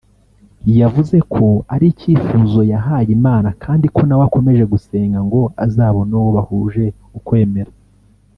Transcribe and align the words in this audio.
yavuze 0.79 1.17
ko 1.33 1.45
ari 1.73 1.85
icyifuzo 1.93 2.59
yahaye 2.73 3.09
Imana 3.17 3.49
kandi 3.63 3.85
ko 3.95 4.01
nawe 4.07 4.23
akomeje 4.27 4.63
gusenga 4.73 5.17
ngo 5.27 5.41
azabone 5.65 6.11
uwo 6.19 6.29
bahuje 6.37 6.85
ukwemera 7.19 7.71